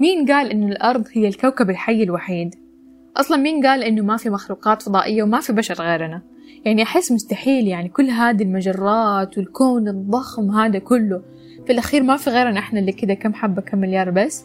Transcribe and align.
مين 0.00 0.26
قال 0.26 0.50
إنه 0.50 0.66
الأرض 0.66 1.04
هي 1.12 1.28
الكوكب 1.28 1.70
الحي 1.70 2.02
الوحيد؟ 2.02 2.54
أصلا 3.16 3.36
مين 3.36 3.66
قال 3.66 3.82
إنه 3.82 4.02
ما 4.02 4.16
في 4.16 4.30
مخلوقات 4.30 4.82
فضائية 4.82 5.22
وما 5.22 5.40
في 5.40 5.52
بشر 5.52 5.74
غيرنا؟ 5.74 6.22
يعني 6.64 6.82
أحس 6.82 7.12
مستحيل 7.12 7.68
يعني 7.68 7.88
كل 7.88 8.10
هذه 8.10 8.42
المجرات 8.42 9.38
والكون 9.38 9.88
الضخم 9.88 10.50
هذا 10.50 10.78
كله 10.78 11.22
في 11.66 11.72
الأخير 11.72 12.02
ما 12.02 12.16
في 12.16 12.30
غيرنا 12.30 12.58
إحنا 12.58 12.80
اللي 12.80 12.92
كده 12.92 13.14
كم 13.14 13.34
حبة 13.34 13.62
كم 13.62 13.78
مليار 13.78 14.10
بس 14.10 14.44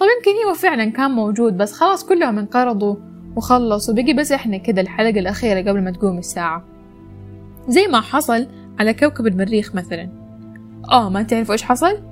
طب 0.00 0.06
يمكن 0.18 0.48
هو 0.48 0.54
فعلا 0.54 0.84
كان 0.90 1.10
موجود 1.10 1.56
بس 1.56 1.72
خلاص 1.72 2.04
كلهم 2.06 2.38
انقرضوا 2.38 2.96
وخلص 3.36 3.90
وبقي 3.90 4.12
بس 4.12 4.32
إحنا 4.32 4.56
كده 4.56 4.80
الحلقة 4.80 5.20
الأخيرة 5.20 5.70
قبل 5.70 5.82
ما 5.82 5.90
تقوم 5.90 6.18
الساعة 6.18 6.64
زي 7.68 7.86
ما 7.86 8.00
حصل 8.00 8.46
على 8.78 8.94
كوكب 8.94 9.26
المريخ 9.26 9.74
مثلا 9.74 10.08
آه 10.92 11.10
ما 11.10 11.22
تعرفوا 11.22 11.52
إيش 11.52 11.62
حصل؟ 11.62 12.07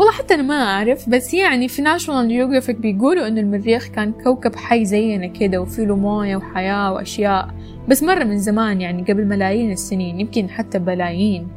والله 0.00 0.12
حتى 0.12 0.34
أنا 0.34 0.42
ما 0.42 0.62
أعرف 0.62 1.08
بس 1.08 1.34
يعني 1.34 1.68
في 1.68 1.82
National 1.82 2.28
Geographic 2.28 2.76
بيقولوا 2.76 3.26
إنه 3.26 3.40
المريخ 3.40 3.86
كان 3.86 4.12
كوكب 4.12 4.56
حي 4.56 4.84
زينا 4.84 5.26
كده 5.26 5.60
وفيه 5.60 5.96
موية 5.96 6.36
وحياة 6.36 6.92
وأشياء 6.92 7.54
بس 7.88 8.02
مرة 8.02 8.24
من 8.24 8.38
زمان 8.38 8.80
يعني 8.80 9.02
قبل 9.02 9.24
ملايين 9.26 9.72
السنين 9.72 10.20
يمكن 10.20 10.48
حتى 10.50 10.78
بلايين. 10.78 11.48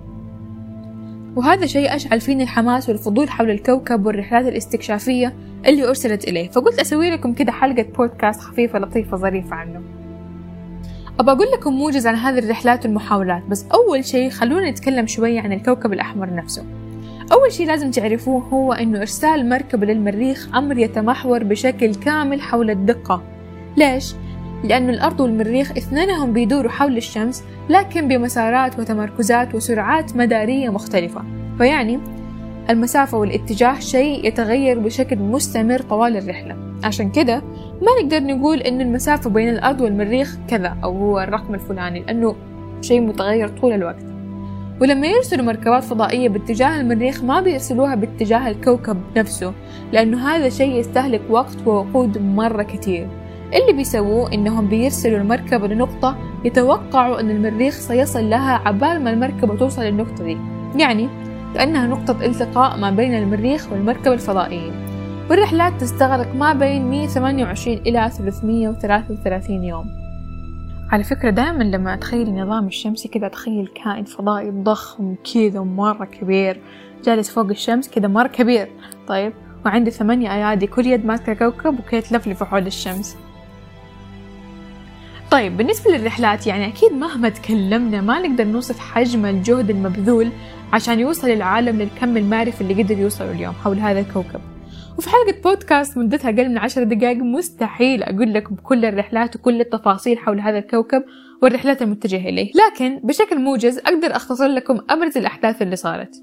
وهذا 1.35 1.65
شيء 1.65 1.95
أشعل 1.95 2.21
فيني 2.21 2.43
الحماس 2.43 2.89
والفضول 2.89 3.29
حول 3.29 3.49
الكوكب 3.49 4.05
والرحلات 4.05 4.45
الاستكشافية 4.45 5.33
اللي 5.65 5.87
أرسلت 5.87 6.27
إليه. 6.27 6.49
فقلت 6.49 6.79
أسوي 6.79 7.09
لكم 7.09 7.33
كده 7.33 7.51
حلقة 7.51 7.85
بودكاست 7.97 8.39
خفيفة 8.39 8.79
لطيفة 8.79 9.17
ظريفة 9.17 9.55
عنه. 9.55 9.81
أبى 11.19 11.31
أقول 11.31 11.47
لكم 11.51 11.73
موجز 11.73 12.07
عن 12.07 12.15
هذه 12.15 12.39
الرحلات 12.39 12.85
والمحاولات 12.85 13.43
بس 13.49 13.65
أول 13.73 14.05
شيء 14.05 14.29
خلونا 14.29 14.71
نتكلم 14.71 15.07
شوية 15.07 15.41
عن 15.41 15.53
الكوكب 15.53 15.93
الأحمر 15.93 16.35
نفسه. 16.35 16.82
أول 17.33 17.51
شيء 17.51 17.67
لازم 17.67 17.91
تعرفوه 17.91 18.43
هو 18.43 18.73
أنه 18.73 18.99
إرسال 18.99 19.49
مركبة 19.49 19.85
للمريخ 19.85 20.49
أمر 20.55 20.77
يتمحور 20.77 21.43
بشكل 21.43 21.95
كامل 21.95 22.41
حول 22.41 22.69
الدقة. 22.69 23.23
ليش؟ 23.77 24.15
لأن 24.63 24.89
الأرض 24.89 25.19
والمريخ 25.19 25.71
اثنينهم 25.71 26.33
بيدوروا 26.33 26.71
حول 26.71 26.97
الشمس 26.97 27.43
لكن 27.69 28.07
بمسارات 28.07 28.79
وتمركزات 28.79 29.55
وسرعات 29.55 30.15
مدارية 30.15 30.69
مختلفة. 30.69 31.23
فيعني 31.57 31.99
المسافة 32.69 33.17
والاتجاه 33.17 33.79
شيء 33.79 34.27
يتغير 34.27 34.79
بشكل 34.79 35.17
مستمر 35.19 35.79
طوال 35.79 36.17
الرحلة. 36.17 36.55
عشان 36.83 37.11
كده 37.11 37.41
ما 37.81 38.01
نقدر 38.01 38.23
نقول 38.23 38.59
إن 38.59 38.81
المسافة 38.81 39.29
بين 39.29 39.49
الأرض 39.49 39.81
والمريخ 39.81 40.37
كذا 40.47 40.77
أو 40.83 40.97
هو 40.97 41.19
الرقم 41.19 41.53
الفلاني 41.53 41.99
لأنه 41.99 42.35
شيء 42.81 43.01
متغير 43.01 43.47
طول 43.47 43.73
الوقت. 43.73 44.12
ولما 44.81 45.07
يرسلوا 45.07 45.45
مركبات 45.45 45.83
فضائية 45.83 46.29
باتجاه 46.29 46.81
المريخ 46.81 47.23
ما 47.23 47.41
بيرسلوها 47.41 47.95
باتجاه 47.95 48.49
الكوكب 48.49 48.97
نفسه 49.17 49.53
لأنه 49.91 50.27
هذا 50.27 50.49
شيء 50.49 50.75
يستهلك 50.75 51.21
وقت 51.29 51.57
ووقود 51.67 52.17
مرة 52.17 52.63
كتير 52.63 53.07
اللي 53.53 53.73
بيسووه 53.73 54.33
إنهم 54.33 54.67
بيرسلوا 54.67 55.17
المركبة 55.17 55.67
لنقطة 55.67 56.17
يتوقعوا 56.45 57.19
أن 57.19 57.29
المريخ 57.29 57.73
سيصل 57.73 58.29
لها 58.29 58.61
عبال 58.65 59.03
ما 59.03 59.09
المركبة 59.09 59.57
توصل 59.57 59.81
للنقطة 59.81 60.23
دي. 60.23 60.37
يعني 60.75 61.09
كأنها 61.55 61.87
نقطة 61.87 62.25
التقاء 62.25 62.77
ما 62.77 62.91
بين 62.91 63.13
المريخ 63.13 63.71
والمركبة 63.71 64.13
الفضائية. 64.13 64.71
والرحلات 65.29 65.81
تستغرق 65.81 66.35
ما 66.35 66.53
بين 66.53 66.89
128 66.89 67.77
إلى 67.77 68.09
333 68.17 69.63
يوم. 69.63 70.02
على 70.93 71.03
فكرة 71.03 71.29
دائما 71.29 71.63
لما 71.63 71.93
أتخيل 71.93 72.27
النظام 72.27 72.67
الشمسي 72.67 73.07
كذا 73.07 73.27
أتخيل 73.27 73.67
كائن 73.83 74.03
فضائي 74.03 74.49
ضخم 74.49 75.15
كذا 75.33 75.59
مرة 75.59 76.05
كبير 76.05 76.59
جالس 77.05 77.29
فوق 77.29 77.45
الشمس 77.45 77.89
كذا 77.89 78.07
مرة 78.07 78.27
كبير. 78.27 78.67
طيب 79.07 79.33
وعنده 79.65 79.91
ثمانية 79.91 80.33
أيادي 80.33 80.67
كل 80.67 80.87
يد 80.87 81.05
ماسكة 81.05 81.33
كوكب 81.33 81.79
وكي 81.79 82.01
تلفلف 82.01 82.43
حول 82.43 82.67
الشمس. 82.67 83.17
طيب 85.31 85.57
بالنسبة 85.57 85.91
للرحلات 85.91 86.47
يعني 86.47 86.67
أكيد 86.67 86.91
مهما 86.91 87.29
تكلمنا 87.29 88.01
ما 88.01 88.19
نقدر 88.19 88.43
نوصف 88.43 88.79
حجم 88.79 89.25
الجهد 89.25 89.69
المبذول 89.69 90.31
عشان 90.73 90.99
يوصل 90.99 91.29
العالم 91.29 91.81
للكم 91.81 92.17
المعرفي 92.17 92.61
اللي 92.61 92.83
قدر 92.83 92.97
يوصلوا 92.97 93.31
اليوم 93.31 93.53
حول 93.53 93.79
هذا 93.79 93.99
الكوكب. 93.99 94.41
وفي 94.97 95.09
حلقة 95.09 95.41
بودكاست 95.43 95.97
مدتها 95.97 96.29
أقل 96.29 96.49
من 96.49 96.57
عشر 96.57 96.83
دقائق 96.83 97.17
مستحيل 97.17 98.03
أقول 98.03 98.33
لكم 98.33 98.55
كل 98.55 98.85
الرحلات 98.85 99.35
وكل 99.35 99.61
التفاصيل 99.61 100.17
حول 100.17 100.39
هذا 100.39 100.57
الكوكب 100.57 101.03
والرحلات 101.41 101.81
المتجهة 101.81 102.29
إليه. 102.29 102.51
لكن 102.55 102.99
بشكل 103.03 103.39
موجز 103.39 103.77
أقدر 103.77 104.15
أختصر 104.15 104.47
لكم 104.47 104.79
أبرز 104.89 105.17
الأحداث 105.17 105.61
اللي 105.61 105.75
صارت. 105.75 106.15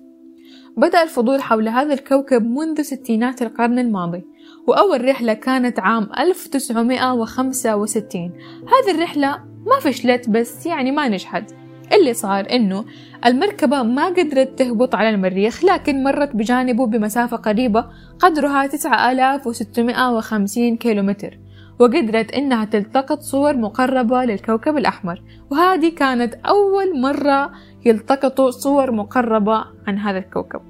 بدأ 0.76 1.02
الفضول 1.02 1.42
حول 1.42 1.68
هذا 1.68 1.94
الكوكب 1.94 2.42
منذ 2.42 2.82
ستينات 2.82 3.42
القرن 3.42 3.78
الماضي 3.78 4.22
وأول 4.66 5.08
رحلة 5.08 5.32
كانت 5.32 5.78
عام 5.78 6.08
1965 6.18 8.32
هذه 8.66 8.96
الرحلة 8.96 9.44
ما 9.66 9.80
فشلت 9.80 10.30
بس 10.30 10.66
يعني 10.66 10.90
ما 10.90 11.08
نجحت. 11.08 11.54
اللي 11.92 12.14
صار 12.14 12.46
إنه 12.50 12.84
المركبة 13.26 13.82
ما 13.82 14.06
قدرت 14.06 14.58
تهبط 14.58 14.94
على 14.94 15.10
المريخ 15.10 15.64
لكن 15.64 16.04
مرت 16.04 16.36
بجانبه 16.36 16.86
بمسافة 16.86 17.36
قريبة 17.36 17.84
قدرها 18.18 18.66
9650 18.66 20.76
كيلومتر 20.76 21.38
وقدرت 21.80 22.32
إنها 22.32 22.64
تلتقط 22.64 23.20
صور 23.20 23.56
مقربة 23.56 24.24
للكوكب 24.24 24.76
الأحمر. 24.76 25.22
وهذه 25.50 25.88
كانت 25.88 26.34
أول 26.34 27.00
مرة 27.00 27.50
يلتقطوا 27.84 28.50
صور 28.50 28.92
مقربة 28.92 29.64
عن 29.86 29.98
هذا 29.98 30.18
الكوكب. 30.18 30.60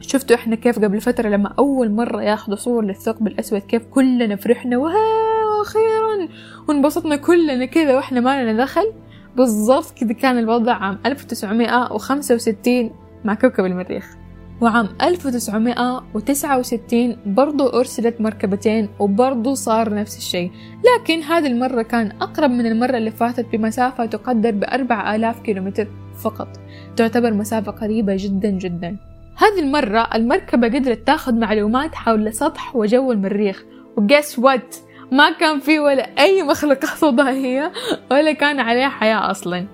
شفتوا 0.00 0.36
إحنا 0.36 0.56
كيف 0.56 0.78
قبل 0.78 1.00
فترة 1.00 1.28
لما 1.28 1.54
أول 1.58 1.90
مرة 1.90 2.22
ياخذوا 2.22 2.56
صور 2.56 2.84
للثقب 2.84 3.26
الأسود 3.26 3.60
كيف 3.60 3.86
كلنا 3.86 4.36
فرحنا 4.36 4.76
وها 4.76 5.22
وانبسطنا 6.68 7.16
كلنا 7.16 7.64
كذا 7.64 7.96
وإحنا 7.96 8.20
ما 8.20 8.42
لنا 8.42 8.64
دخل؟ 8.64 8.92
بالضبط 9.36 9.98
كذا 9.98 10.12
كان 10.12 10.38
الوضع 10.38 10.72
عام 10.72 10.98
1965 11.06 12.90
مع 13.24 13.34
كوكب 13.34 13.64
المريخ. 13.64 14.16
وعام 14.60 14.88
1969 15.02 17.16
برضو 17.26 17.66
أرسلت 17.66 18.20
مركبتين 18.20 18.88
وبرضو 18.98 19.54
صار 19.54 19.94
نفس 19.94 20.18
الشيء. 20.18 20.50
لكن 20.84 21.22
هذه 21.22 21.46
المرة 21.46 21.82
كان 21.82 22.12
أقرب 22.20 22.50
من 22.50 22.66
المرة 22.66 22.96
اللي 22.96 23.10
فاتت 23.10 23.46
بمسافة 23.52 24.06
تقدر 24.06 24.50
بأربع 24.50 25.14
آلاف 25.14 25.40
كيلومتر 25.40 25.88
فقط. 26.22 26.48
تعتبر 26.96 27.34
مسافة 27.34 27.72
قريبة 27.72 28.16
جدا 28.18 28.50
جدا. 28.50 28.96
هذه 29.36 29.60
المرة 29.60 30.08
المركبة 30.14 30.66
قدرت 30.66 31.06
تاخذ 31.06 31.34
معلومات 31.34 31.94
حول 31.94 32.34
سطح 32.34 32.76
وجو 32.76 33.12
المريخ. 33.12 33.64
وجس 33.96 34.38
وات 34.38 34.76
ما 35.12 35.30
كان 35.30 35.60
في 35.60 35.78
ولا 35.78 36.10
أي 36.18 36.42
مخلوقات 36.42 36.84
فضائية 37.04 37.72
ولا 38.10 38.32
كان 38.32 38.60
عليه 38.60 38.88
حياة 38.88 39.30
أصلا. 39.30 39.66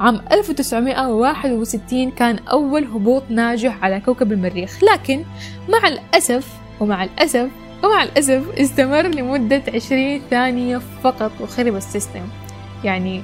عام 0.00 0.20
1961 0.32 2.10
كان 2.10 2.38
أول 2.38 2.84
هبوط 2.84 3.22
ناجح 3.30 3.84
على 3.84 4.00
كوكب 4.00 4.32
المريخ. 4.32 4.84
لكن 4.84 5.24
مع 5.68 5.88
الأسف 5.88 6.48
ومع 6.80 7.04
الأسف 7.04 7.50
ومع 7.84 8.02
الأسف 8.02 8.58
استمر 8.58 9.02
لمدة 9.02 9.62
20 9.74 10.20
ثانية 10.30 10.80
فقط 11.02 11.32
وخرب 11.40 11.76
السيستم. 11.76 12.22
يعني 12.84 13.22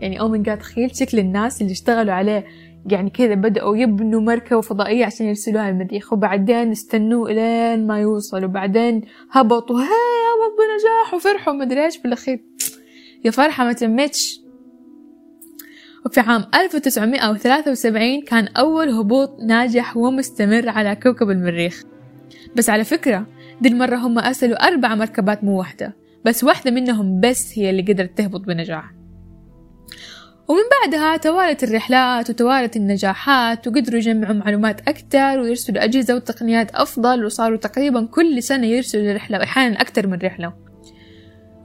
يعني 0.00 0.20
أو 0.20 0.28
من 0.28 0.42
قاعد 0.42 0.58
تخيل 0.58 0.96
شكل 0.96 1.18
الناس 1.18 1.62
اللي 1.62 1.72
اشتغلوا 1.72 2.14
عليه 2.14 2.44
يعني 2.86 3.10
كذا 3.10 3.34
بدأوا 3.34 3.76
يبنوا 3.76 4.20
مركبة 4.20 4.60
فضائية 4.60 5.04
عشان 5.04 5.26
يرسلوها 5.26 5.70
المريخ 5.70 6.12
وبعدين 6.12 6.70
استنوه 6.70 7.30
إلين 7.30 7.86
ما 7.86 8.00
يوصل 8.00 8.44
وبعدين 8.44 9.02
هبطوا. 9.30 9.80
هاي 9.80 9.86
هبط 9.86 10.54
بنجاح 10.58 11.14
وفرحوا. 11.14 11.52
مدري 11.52 11.84
إيش 11.84 11.98
بالأخير. 11.98 12.40
يا 13.24 13.30
فرحة 13.30 13.64
ما 13.64 13.72
تمتش 13.72 14.40
وفي 16.06 16.20
عام 16.20 16.44
1973 16.54 18.22
كان 18.22 18.48
أول 18.48 18.88
هبوط 18.88 19.40
ناجح 19.40 19.96
ومستمر 19.96 20.68
على 20.68 20.96
كوكب 20.96 21.30
المريخ. 21.30 21.82
بس 22.56 22.70
على 22.70 22.84
فكرة 22.84 23.26
دي 23.60 23.68
المرة 23.68 23.96
هم 23.96 24.18
أرسلوا 24.18 24.68
أربع 24.68 24.94
مركبات 24.94 25.44
مو 25.44 25.58
واحدة. 25.58 25.96
بس 26.24 26.44
واحدة 26.44 26.70
منهم 26.70 27.20
بس 27.20 27.58
هي 27.58 27.70
اللي 27.70 27.82
قدرت 27.82 28.18
تهبط 28.18 28.40
بنجاح. 28.40 28.97
ومن 30.48 30.62
بعدها 30.80 31.16
توالت 31.16 31.64
الرحلات 31.64 32.30
وتوالت 32.30 32.76
النجاحات 32.76 33.68
وقدروا 33.68 33.98
يجمعوا 33.98 34.34
معلومات 34.34 34.88
أكثر 34.88 35.40
ويرسلوا 35.40 35.84
أجهزة 35.84 36.14
وتقنيات 36.14 36.70
أفضل 36.74 37.24
وصاروا 37.24 37.56
تقريبا 37.56 38.06
كل 38.06 38.42
سنة 38.42 38.66
يرسلوا 38.66 39.14
رحلة 39.14 39.38
وأحيانا 39.38 39.80
أكثر 39.80 40.06
من 40.06 40.18
رحلة. 40.24 40.52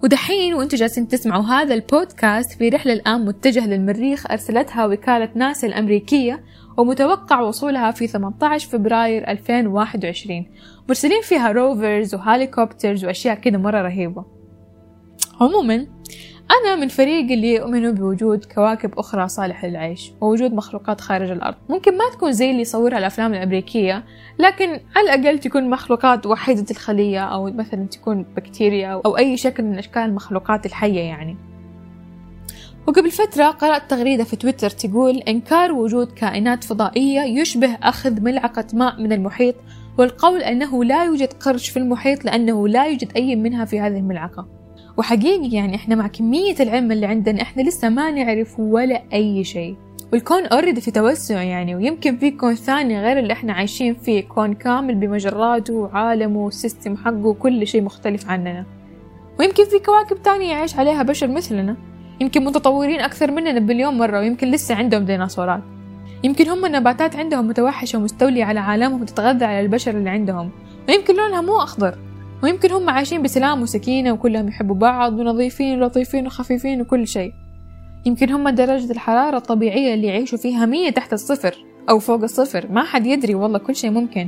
ودحين 0.04 0.54
وأنتم 0.54 0.78
جالسين 0.78 1.08
تسمعوا 1.08 1.44
هذا 1.44 1.74
البودكاست 1.74 2.52
في 2.52 2.70
رحلة 2.70 2.94
الآن 2.94 3.26
متجهة 3.26 3.68
للمريخ 3.68 4.32
أرسلتها 4.32 4.86
وكالة 4.86 5.30
ناسا 5.36 5.68
الأمريكية 5.68 6.44
ومتوقع 6.78 7.40
وصولها 7.40 7.92
في 7.92 8.08
18 8.08 8.70
فبراير 8.70 9.28
2021 9.28 10.46
مرسلين 10.90 11.22
فيها 11.22 11.52
روفرز 11.52 12.16
وهاليكوبترز 12.16 13.06
وأشياء 13.06 13.36
كده 13.36 13.58
مرة 13.58 13.82
رهيبة. 13.82 14.26
عموما 15.42 15.88
أنا 16.52 16.76
من 16.76 16.88
فريق 16.88 17.32
اللي 17.32 17.54
يؤمنوا 17.54 17.92
بوجود 17.92 18.46
كواكب 18.46 19.00
أخرى 19.00 19.28
صالحة 19.28 19.68
للعيش 19.68 20.12
ووجود 20.22 20.54
مخلوقات 20.54 21.02
خارج 21.02 21.32
الأرض. 21.32 21.56
ممكن 21.70 21.98
ما 21.98 22.04
تكون 22.14 22.32
زي 22.32 22.50
اللي 22.52 22.62
يصورها 22.62 22.98
الأفلام 22.98 23.34
الأمريكية 23.34 24.04
لكن 24.40 24.80
على 24.96 25.14
الأقل 25.14 25.40
تكون 25.40 25.70
مخلوقات 25.70 26.26
وحيدة 26.26 26.66
الخلية 26.72 27.20
أو 27.20 27.52
مثلا 27.52 27.88
تكون 27.88 28.26
بكتيريا 28.36 29.02
أو 29.06 29.18
أي 29.18 29.38
شكل 29.38 29.64
من 29.64 29.78
أشكال 29.78 30.02
المخلوقات 30.02 30.66
الحية 30.66 31.00
يعني. 31.00 31.38
وقبل 32.88 33.12
فترة 33.12 33.46
قرأت 33.46 33.90
تغريدة 33.90 34.24
في 34.24 34.36
تويتر 34.36 34.70
تقول 34.70 35.18
إنكار 35.18 35.72
وجود 35.72 36.12
كائنات 36.12 36.64
فضائية 36.64 37.22
يشبه 37.22 37.78
أخذ 37.84 38.22
ملعقة 38.22 38.66
ماء 38.74 39.02
من 39.02 39.14
المحيط 39.14 39.56
والقول 39.98 40.42
أنه 40.42 40.84
لا 40.84 41.06
يوجد 41.06 41.34
قرش 41.34 41.70
في 41.70 41.78
المحيط 41.78 42.26
لأنه 42.26 42.68
لا 42.68 42.86
يوجد 42.86 43.12
أي 43.16 43.36
منها 43.36 43.66
في 43.66 43.80
هذه 43.80 43.98
الملعقة. 43.98 44.63
وحقيقي 44.98 45.50
يعني 45.50 45.76
إحنا 45.76 45.96
مع 45.96 46.08
كمية 46.08 46.56
العلم 46.60 46.92
اللي 46.92 47.06
عندنا 47.06 47.42
إحنا 47.42 47.62
لسه 47.62 47.90
ما 47.90 48.12
نعرف 48.12 48.60
ولا 48.60 49.04
أي 49.14 49.44
شيء. 49.44 49.76
والكون 50.14 50.46
already 50.46 50.82
في 50.82 50.92
توسع 50.92 51.44
يعني 51.44 51.76
ويمكن 51.76 52.18
في 52.18 52.32
كون 52.32 52.56
ثاني 52.56 53.02
غير 53.02 53.20
اللي 53.20 53.34
إحنا 53.34 53.54
عايشين 53.54 53.94
فيه 53.94 54.22
كون 54.22 54.54
كامل 54.54 54.96
بمجراته 54.96 55.74
وعالمه 55.74 56.40
وال 56.40 56.54
system 56.54 56.98
حقه 56.98 57.26
وكل 57.26 57.68
شيء 57.68 57.82
مختلف 57.82 58.30
عننا. 58.30 58.66
ويمكن 59.40 59.66
في 59.66 59.80
كواكب 59.80 60.22
تانية 60.24 60.52
يعيش 60.52 60.76
عليها 60.76 61.04
بشر 61.04 61.28
مثلنا. 61.28 61.76
يمكن 62.22 62.44
متطورين 62.44 63.00
أكثر 63.00 63.32
مننا 63.32 63.60
بمليون 63.60 63.98
مرة 63.98 64.20
ويمكن 64.20 64.52
لسه 64.52 64.76
عندهم 64.76 65.06
ديناصورات 65.06 65.62
يمكن 66.24 66.50
هم 66.50 66.66
النباتات 66.66 67.16
عندهم 67.16 67.48
متوحشة 67.48 68.00
ومستولية 68.00 68.44
على 68.44 68.60
عالمهم 68.60 69.02
وتتغذى 69.02 69.46
على 69.46 69.60
البشر 69.60 69.98
اللي 69.98 70.10
عندهم. 70.10 70.52
ويمكن 70.90 71.16
لونها 71.16 71.42
مو 71.42 71.58
أخضر. 71.58 71.98
ويمكن 72.44 72.72
هم 72.72 72.90
عايشين 72.90 73.22
بسلام 73.22 73.62
وسكينة 73.62 74.12
وكلهم 74.12 74.48
يحبوا 74.48 74.76
بعض 74.76 75.20
ونظيفين 75.20 75.82
ولطيفين 75.82 76.28
وخفيفين 76.28 76.82
وكل 76.82 77.08
شيء. 77.08 77.34
يمكن 78.06 78.32
هم 78.32 78.50
درجة 78.50 78.92
الحرارة 78.92 79.38
الطبيعية 79.38 79.94
اللي 79.94 80.08
يعيشوا 80.08 80.38
فيها 80.38 80.66
مية 80.66 80.90
تحت 80.90 81.14
الصفر 81.14 81.56
أو 81.90 82.00
فوق 82.00 82.22
الصفر. 82.24 82.68
ما 82.72 82.84
حد 82.84 83.06
يدري 83.06 83.36
والله 83.36 83.60
كل 83.60 83.76
شيء 83.76 83.92
ممكن. 83.92 84.28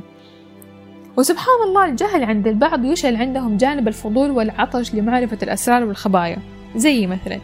وسبحان 1.18 1.68
الله 1.68 1.86
الجهل 1.86 2.24
عند 2.24 2.48
البعض 2.48 2.86
يشعل 2.86 3.16
عندهم 3.16 3.58
جانب 3.58 3.88
الفضول 3.88 4.32
والعطش 4.32 4.96
لمعرفة 4.96 5.38
الأسرار 5.44 5.84
والخبايا. 5.84 6.38
زي 6.76 7.08
مثلا 7.08 7.40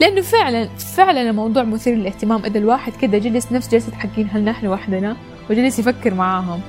لأنه 0.00 0.20
فعلا 0.20 0.68
فعلا 0.96 1.30
الموضوع 1.30 1.62
مثير 1.62 1.94
للاهتمام. 1.94 2.44
إذا 2.44 2.58
الواحد 2.58 2.92
كده 2.96 3.18
جلس 3.18 3.52
نفس 3.52 3.70
جلسة 3.70 3.92
حقين 3.92 4.28
هل 4.32 4.44
نحن 4.44 4.66
وحدنا؟ 4.66 5.16
وجلس 5.50 5.78
يفكر 5.78 6.14
معاهم. 6.14 6.60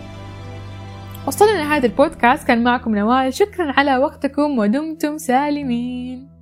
وصلنا 1.27 1.51
لهذا 1.51 1.85
البودكاست 1.85 2.47
كان 2.47 2.63
معكم 2.63 2.95
نوال. 2.95 3.33
شكرا 3.33 3.71
على 3.71 3.97
وقتكم 3.97 4.59
ودمتم 4.59 5.17
سالمين. 5.17 6.32